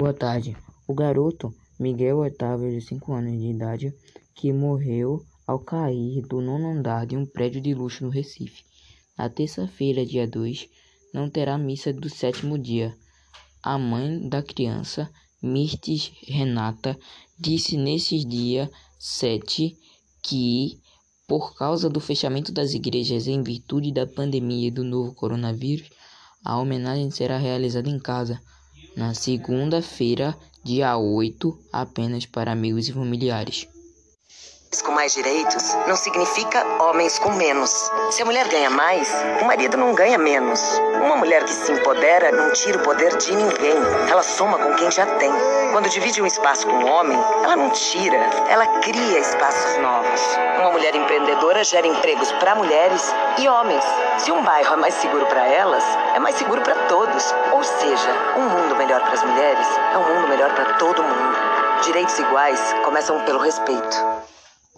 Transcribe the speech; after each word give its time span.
Boa 0.00 0.14
tarde. 0.14 0.56
O 0.88 0.94
garoto 0.94 1.54
Miguel 1.78 2.20
Otávio, 2.20 2.70
de 2.70 2.80
5 2.80 3.12
anos 3.12 3.38
de 3.38 3.48
idade, 3.48 3.94
que 4.34 4.50
morreu 4.50 5.22
ao 5.46 5.58
cair 5.58 6.26
do 6.26 6.40
nono 6.40 6.70
andar 6.70 7.04
de 7.04 7.18
um 7.18 7.26
prédio 7.26 7.60
de 7.60 7.74
luxo 7.74 8.04
no 8.04 8.10
Recife. 8.10 8.64
Na 9.18 9.28
terça-feira, 9.28 10.06
dia 10.06 10.26
2, 10.26 10.70
não 11.12 11.28
terá 11.28 11.58
missa 11.58 11.92
do 11.92 12.08
sétimo 12.08 12.58
dia. 12.58 12.96
A 13.62 13.76
mãe 13.76 14.26
da 14.26 14.42
criança, 14.42 15.10
Mirtes 15.42 16.10
Renata, 16.26 16.98
disse 17.38 17.76
nesses 17.76 18.24
dias 18.24 18.70
7 18.98 19.76
que, 20.22 20.80
por 21.28 21.54
causa 21.54 21.90
do 21.90 22.00
fechamento 22.00 22.52
das 22.52 22.72
igrejas 22.72 23.26
em 23.26 23.42
virtude 23.42 23.92
da 23.92 24.06
pandemia 24.06 24.68
e 24.68 24.70
do 24.70 24.82
novo 24.82 25.12
coronavírus, 25.12 25.90
a 26.42 26.58
homenagem 26.58 27.10
será 27.10 27.36
realizada 27.36 27.90
em 27.90 27.98
casa 27.98 28.40
na 28.96 29.14
segunda-feira, 29.14 30.36
dia 30.62 30.96
8, 30.96 31.58
apenas 31.72 32.26
para 32.26 32.52
amigos 32.52 32.88
e 32.88 32.92
familiares. 32.92 33.68
Com 34.84 34.92
mais 34.92 35.12
direitos 35.12 35.74
não 35.88 35.96
significa 35.96 36.64
homens 36.80 37.18
com 37.18 37.32
menos. 37.32 37.70
Se 38.12 38.22
a 38.22 38.24
mulher 38.24 38.48
ganha 38.48 38.70
mais, 38.70 39.08
o 39.42 39.44
marido 39.44 39.76
não 39.76 39.94
ganha 39.94 40.16
menos. 40.16 40.60
Uma 41.04 41.16
mulher 41.16 41.44
que 41.44 41.52
se 41.52 41.72
empodera 41.72 42.30
não 42.30 42.52
tira 42.52 42.78
o 42.78 42.82
poder 42.82 43.16
de 43.16 43.34
ninguém. 43.34 43.76
Ela 44.08 44.22
soma 44.22 44.58
com 44.58 44.74
quem 44.76 44.90
já 44.90 45.04
tem. 45.18 45.30
Quando 45.72 45.88
divide 45.88 46.22
um 46.22 46.26
espaço 46.26 46.66
com 46.66 46.72
um 46.72 46.88
homem, 46.88 47.18
ela 47.42 47.56
não 47.56 47.70
tira, 47.70 48.16
ela 48.48 48.66
cria 48.80 49.18
espaços 49.18 49.76
novos. 49.82 50.20
Uma 50.60 50.69
gera 51.64 51.86
empregos 51.86 52.30
para 52.32 52.54
mulheres 52.54 53.14
e 53.38 53.48
homens. 53.48 53.84
Se 54.18 54.32
um 54.32 54.42
bairro 54.42 54.74
é 54.74 54.76
mais 54.76 54.94
seguro 54.94 55.26
para 55.26 55.46
elas, 55.46 55.84
é 56.14 56.18
mais 56.18 56.36
seguro 56.36 56.60
para 56.62 56.74
todos. 56.86 57.34
Ou 57.52 57.62
seja, 57.62 58.10
um 58.36 58.48
mundo 58.48 58.76
melhor 58.76 59.00
para 59.00 59.14
as 59.14 59.22
mulheres 59.22 59.66
é 59.92 59.98
um 59.98 60.14
mundo 60.14 60.28
melhor 60.28 60.52
para 60.54 60.74
todo 60.74 61.02
mundo. 61.02 61.36
Direitos 61.84 62.18
iguais 62.18 62.74
começam 62.84 63.20
pelo 63.24 63.40
respeito. 63.40 63.96